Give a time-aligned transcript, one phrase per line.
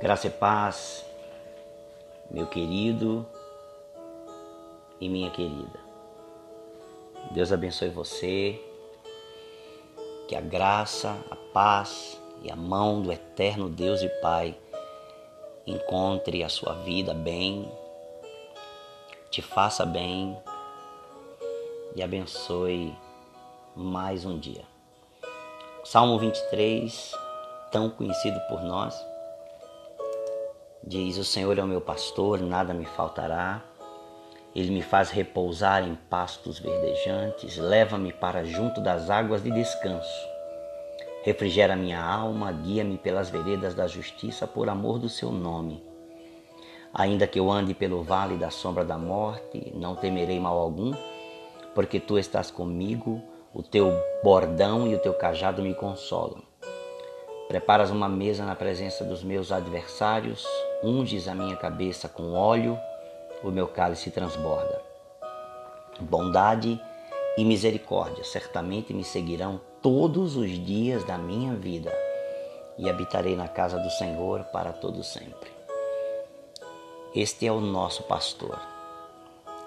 [0.00, 1.04] Graça e paz,
[2.30, 3.26] meu querido
[4.98, 5.78] e minha querida.
[7.32, 8.58] Deus abençoe você.
[10.26, 14.56] Que a graça, a paz e a mão do eterno Deus e Pai
[15.66, 17.70] encontre a sua vida bem,
[19.30, 20.34] te faça bem
[21.94, 22.96] e abençoe
[23.76, 24.64] mais um dia.
[25.84, 27.14] Salmo 23,
[27.70, 29.09] tão conhecido por nós,
[30.84, 33.62] diz: O Senhor é o meu pastor, nada me faltará.
[34.54, 40.28] Ele me faz repousar em pastos verdejantes, leva-me para junto das águas de descanso.
[41.22, 45.84] Refrigera minha alma, guia-me pelas veredas da justiça por amor do seu nome.
[46.92, 50.92] Ainda que eu ande pelo vale da sombra da morte, não temerei mal algum,
[51.74, 53.22] porque tu estás comigo,
[53.54, 53.92] o teu
[54.24, 56.49] bordão e o teu cajado me consolam.
[57.50, 60.46] Preparas uma mesa na presença dos meus adversários,
[60.84, 62.78] unges a minha cabeça com óleo,
[63.42, 64.80] o meu cálice transborda.
[65.98, 66.80] Bondade
[67.36, 71.92] e misericórdia certamente me seguirão todos os dias da minha vida
[72.78, 75.50] e habitarei na casa do Senhor para todo sempre.
[77.12, 78.60] Este é o nosso pastor.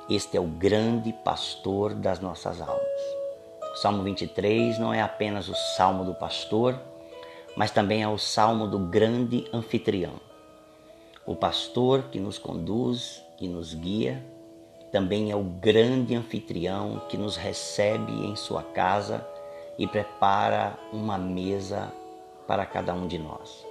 [0.10, 3.02] Este é o grande pastor das nossas almas.
[3.74, 6.80] O Salmo 23 não é apenas o salmo do pastor,
[7.56, 10.14] mas também é o salmo do grande anfitrião.
[11.26, 14.24] O pastor que nos conduz que nos guia,
[14.92, 19.28] também é o grande anfitrião que nos recebe em sua casa
[19.78, 21.92] e prepara uma mesa
[22.48, 23.66] para cada um de nós.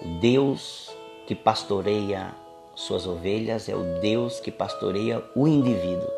[0.00, 0.94] O Deus
[1.26, 2.34] que pastoreia
[2.74, 6.08] suas ovelhas é o Deus que pastoreia o indivíduo.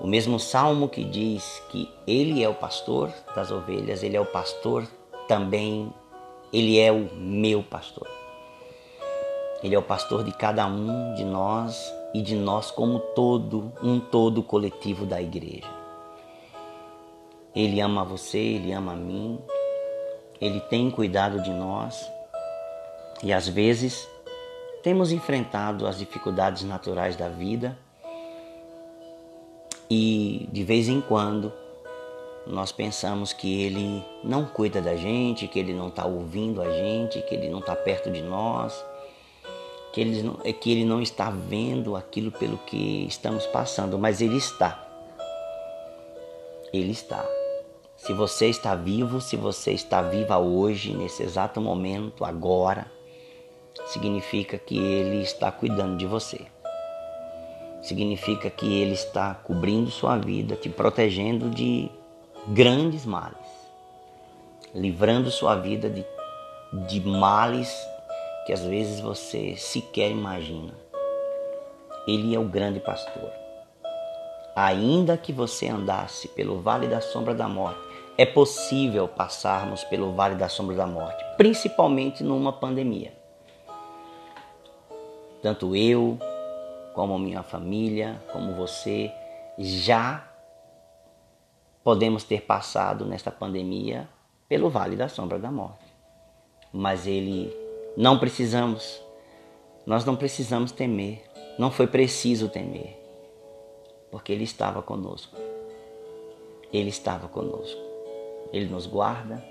[0.00, 4.26] O mesmo salmo que diz que ele é o pastor das ovelhas, ele é o
[4.26, 4.86] pastor
[5.28, 5.92] também,
[6.52, 8.08] ele é o meu pastor.
[9.62, 13.98] Ele é o pastor de cada um de nós e de nós como todo, um
[13.98, 15.68] todo coletivo da igreja.
[17.54, 19.38] Ele ama você, ele ama a mim,
[20.40, 22.10] ele tem cuidado de nós
[23.22, 24.08] e às vezes
[24.82, 27.78] temos enfrentado as dificuldades naturais da vida
[29.88, 31.52] e de vez em quando
[32.46, 37.22] nós pensamos que ele não cuida da gente, que ele não está ouvindo a gente,
[37.22, 38.84] que ele não está perto de nós
[39.94, 44.20] que ele, não, é que ele não está vendo aquilo pelo que estamos passando, mas
[44.20, 44.84] ele está.
[46.72, 47.24] Ele está.
[47.96, 52.90] Se você está vivo, se você está viva hoje, nesse exato momento, agora,
[53.86, 56.40] significa que ele está cuidando de você.
[57.80, 61.88] Significa que ele está cobrindo sua vida, te protegendo de
[62.48, 63.38] grandes males,
[64.74, 66.04] livrando sua vida de,
[66.86, 67.74] de males
[68.46, 70.74] que às vezes você sequer imagina.
[72.06, 73.30] Ele é o grande pastor.
[74.54, 77.80] Ainda que você andasse pelo vale da sombra da morte,
[78.16, 83.12] é possível passarmos pelo vale da sombra da morte, principalmente numa pandemia.
[85.42, 86.18] Tanto eu,
[86.94, 89.10] como minha família, como você,
[89.58, 90.33] já
[91.84, 94.08] podemos ter passado nesta pandemia
[94.48, 95.84] pelo vale da sombra da morte.
[96.72, 97.54] Mas ele
[97.96, 99.00] não precisamos,
[99.86, 101.22] nós não precisamos temer,
[101.58, 102.98] não foi preciso temer,
[104.10, 105.36] porque Ele estava conosco.
[106.72, 107.80] Ele estava conosco.
[108.52, 109.44] Ele nos guarda,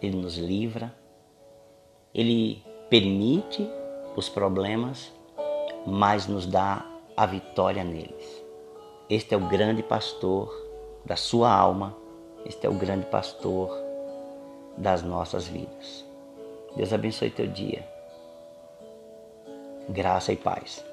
[0.00, 0.94] Ele nos livra,
[2.14, 3.68] Ele permite
[4.14, 5.12] os problemas,
[5.86, 6.86] mas nos dá
[7.16, 8.44] a vitória neles.
[9.08, 10.69] Este é o grande pastor
[11.04, 11.96] da sua alma,
[12.44, 13.70] este é o grande pastor
[14.76, 16.04] das nossas vidas.
[16.76, 17.86] Deus abençoe teu dia.
[19.88, 20.84] Graça e paz.